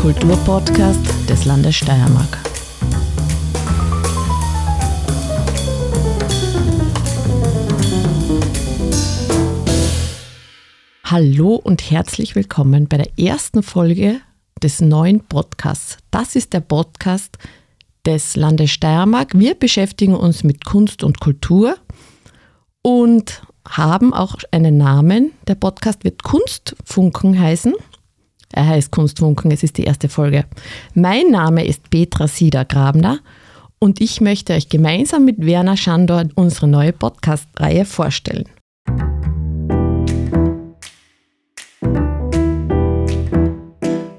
Kulturpodcast 0.00 1.00
des 1.28 1.44
Landes 1.44 1.76
Steiermark. 1.76 2.38
Hallo 11.04 11.54
und 11.56 11.90
herzlich 11.90 12.34
willkommen 12.34 12.88
bei 12.88 12.96
der 12.96 13.18
ersten 13.18 13.62
Folge 13.62 14.20
des 14.62 14.80
neuen 14.80 15.20
Podcasts. 15.20 15.98
Das 16.10 16.34
ist 16.34 16.52
der 16.52 16.60
Podcast 16.60 17.38
des 18.06 18.36
Landes 18.36 18.70
Steiermark. 18.70 19.38
Wir 19.38 19.54
beschäftigen 19.54 20.14
uns 20.14 20.44
mit 20.44 20.64
Kunst 20.64 21.04
und 21.04 21.20
Kultur 21.20 21.76
und 22.82 23.42
haben 23.68 24.12
auch 24.12 24.36
einen 24.50 24.76
Namen. 24.76 25.32
Der 25.46 25.54
Podcast 25.54 26.04
wird 26.04 26.22
Kunstfunken 26.22 27.38
heißen. 27.38 27.74
Er 28.52 28.66
heißt 28.66 28.90
Kunstfunken, 28.90 29.50
es 29.52 29.62
ist 29.62 29.78
die 29.78 29.84
erste 29.84 30.08
Folge. 30.08 30.44
Mein 30.94 31.30
Name 31.30 31.64
ist 31.64 31.88
Petra 31.90 32.26
Sieder-Grabner 32.26 33.20
und 33.78 34.00
ich 34.00 34.20
möchte 34.20 34.54
euch 34.54 34.68
gemeinsam 34.68 35.24
mit 35.24 35.44
Werner 35.44 35.76
Schandor 35.76 36.24
unsere 36.34 36.66
neue 36.66 36.92
Podcast-Reihe 36.92 37.84
vorstellen. 37.84 38.44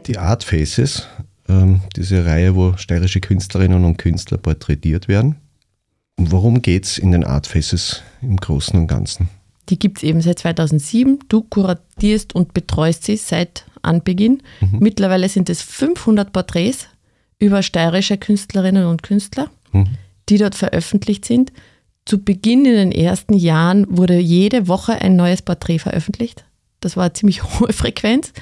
Die 0.08 0.18
Art 0.18 0.44
Faces, 0.44 1.08
ähm, 1.50 1.82
diese 1.96 2.26
Reihe, 2.26 2.56
wo 2.56 2.76
steirische 2.78 3.20
Künstlerinnen 3.20 3.84
und 3.84 3.98
Künstler 3.98 4.38
porträtiert 4.38 5.08
werden. 5.08 5.36
Worum 6.30 6.62
geht 6.62 6.86
es 6.86 6.98
in 6.98 7.12
den 7.12 7.24
Art 7.24 7.48
Faces 7.48 8.04
im 8.22 8.38
Großen 8.38 8.78
und 8.78 8.88
Ganzen? 8.88 9.30
Die 9.70 9.80
gibt 9.80 9.98
es 9.98 10.04
eben 10.04 10.22
seit 10.22 10.40
2007. 10.40 11.20
Du 11.30 11.42
kuratierst 11.42 12.36
und 12.36 12.54
betreust 12.54 13.06
sie 13.06 13.16
seit 13.16 13.66
Anbeginn. 13.82 14.44
Mhm. 14.60 14.80
Mittlerweile 14.80 15.30
sind 15.30 15.50
es 15.50 15.62
500 15.62 16.34
Porträts 16.34 16.88
über 17.40 17.64
steirische 17.64 18.18
Künstlerinnen 18.18 18.86
und 18.86 19.02
Künstler, 19.02 19.50
mhm. 19.72 19.98
die 20.30 20.38
dort 20.38 20.56
veröffentlicht 20.56 21.26
sind. 21.26 21.52
Zu 22.06 22.24
Beginn 22.24 22.66
in 22.66 22.76
den 22.76 22.92
ersten 22.92 23.34
Jahren 23.34 23.86
wurde 23.90 24.20
jede 24.20 24.68
Woche 24.68 24.94
ein 25.02 25.16
neues 25.16 25.42
Porträt 25.42 25.80
veröffentlicht. 25.80 26.46
Das 26.82 26.98
war 26.98 27.06
eine 27.06 27.14
ziemlich 27.14 27.44
hohe 27.60 27.74
Frequenz. 27.74 28.34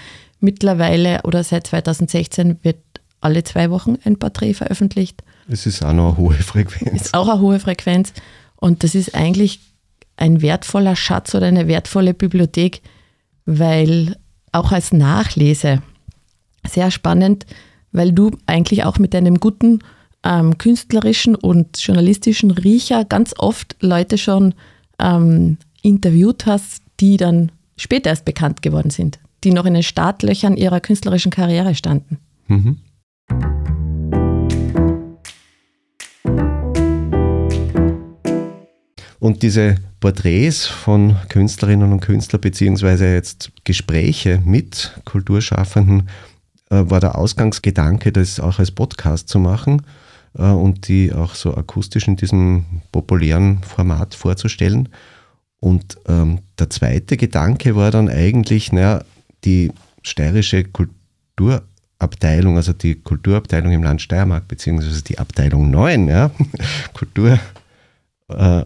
Mittlerweile 0.42 1.22
oder 1.24 1.44
seit 1.44 1.68
2016 1.68 2.60
wird 2.64 2.78
alle 3.22 3.44
zwei 3.44 3.70
Wochen 3.70 3.98
ein 4.04 4.18
Porträt 4.18 4.54
veröffentlicht. 4.54 5.24
Es 5.48 5.66
ist 5.66 5.84
auch 5.84 5.94
noch 5.94 6.10
eine 6.10 6.18
hohe 6.18 6.36
Frequenz. 6.36 7.02
Ist 7.02 7.14
auch 7.14 7.28
eine 7.28 7.42
hohe 7.42 7.60
Frequenz. 7.60 8.14
Und 8.56 8.84
das 8.84 8.96
ist 8.96 9.16
eigentlich 9.16 9.60
ein 10.18 10.42
wertvoller 10.42 10.96
Schatz 10.96 11.34
oder 11.34 11.48
eine 11.48 11.68
wertvolle 11.68 12.14
Bibliothek, 12.14 12.82
weil 13.46 14.18
auch 14.52 14.72
als 14.72 14.92
Nachlese 14.92 15.82
sehr 16.68 16.92
spannend, 16.92 17.46
weil 17.92 18.12
du 18.12 18.32
eigentlich 18.46 18.84
auch 18.84 19.00
mit 19.00 19.14
deinem 19.14 19.40
guten 19.40 19.80
ähm, 20.24 20.58
künstlerischen 20.58 21.36
und 21.36 21.82
journalistischen 21.82 22.52
Riecher 22.52 23.06
ganz 23.06 23.34
oft 23.38 23.78
Leute 23.82 24.18
schon 24.18 24.54
ähm, 25.00 25.58
interviewt 25.82 26.46
hast, 26.46 26.84
die 27.00 27.18
dann 27.18 27.52
später 27.78 28.10
erst 28.10 28.26
bekannt 28.26 28.62
geworden 28.62 28.90
sind, 28.90 29.20
die 29.44 29.52
noch 29.52 29.66
in 29.66 29.74
den 29.74 29.84
Startlöchern 29.84 30.58
ihrer 30.58 30.82
künstlerischen 30.82 31.32
Karriere 31.32 31.74
standen. 31.76 32.20
Mhm. 32.48 32.78
Und 39.20 39.44
diese 39.44 39.76
Porträts 40.00 40.66
von 40.66 41.18
Künstlerinnen 41.28 41.92
und 41.92 42.00
Künstlern, 42.00 42.42
beziehungsweise 42.42 43.14
jetzt 43.14 43.52
Gespräche 43.66 44.42
mit 44.46 45.00
Kulturschaffenden, 45.04 46.10
äh, 46.70 46.84
war 46.90 47.02
der 47.02 47.18
Ausgangsgedanke, 47.18 48.12
das 48.12 48.40
auch 48.40 48.60
als 48.60 48.72
Podcast 48.72 49.28
zu 49.28 49.40
machen 49.40 49.82
äh, 50.38 50.44
und 50.44 50.88
die 50.88 51.12
auch 51.14 51.36
so 51.36 51.56
akustisch 51.56 52.08
in 52.08 52.16
diesem 52.16 52.66
populären 52.92 53.62
Format 53.64 54.16
vorzustellen. 54.16 54.90
Und 55.60 55.98
ähm, 56.08 56.40
der 56.58 56.70
zweite 56.70 57.18
Gedanke 57.18 57.76
war 57.76 57.92
dann 57.92 58.08
eigentlich, 58.08 58.72
naja, 58.72 59.04
die 59.44 59.74
steirische 60.04 60.64
Kulturabteilung, 60.64 62.56
also 62.56 62.72
die 62.72 62.96
Kulturabteilung 62.96 63.74
im 63.74 63.84
Land 63.84 64.02
Steiermark, 64.02 64.48
beziehungsweise 64.48 65.04
die 65.04 65.20
Abteilung 65.20 65.70
9, 65.70 66.08
ja, 66.08 66.32
Kultur, 66.94 67.38
äh, 68.30 68.64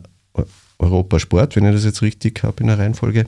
Europasport, 0.79 1.55
wenn 1.55 1.65
ich 1.65 1.73
das 1.73 1.85
jetzt 1.85 2.01
richtig 2.01 2.43
habe 2.43 2.61
in 2.61 2.67
der 2.67 2.79
Reihenfolge. 2.79 3.25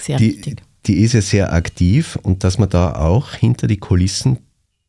Sehr 0.00 0.16
die, 0.16 0.30
richtig. 0.30 0.62
Die 0.86 0.98
ist 1.00 1.12
ja 1.12 1.20
sehr 1.20 1.52
aktiv 1.52 2.18
und 2.22 2.44
dass 2.44 2.58
man 2.58 2.68
da 2.68 2.96
auch 2.96 3.34
hinter 3.34 3.66
die 3.66 3.76
Kulissen 3.76 4.38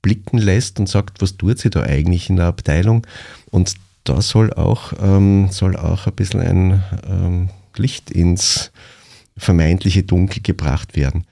blicken 0.01 0.37
lässt 0.37 0.79
und 0.79 0.89
sagt, 0.89 1.21
was 1.21 1.37
tut 1.37 1.59
sie 1.59 1.69
da 1.69 1.83
eigentlich 1.83 2.29
in 2.29 2.37
der 2.37 2.47
Abteilung? 2.47 3.05
Und 3.51 3.75
da 4.03 4.21
soll 4.21 4.51
auch, 4.53 4.93
ähm, 5.01 5.49
soll 5.51 5.75
auch 5.75 6.07
ein 6.07 6.13
bisschen 6.13 6.41
ein 6.41 6.83
ähm, 7.07 7.49
Licht 7.77 8.11
ins 8.11 8.71
vermeintliche 9.37 10.03
Dunkel 10.03 10.41
gebracht 10.41 10.95
werden. 10.95 11.25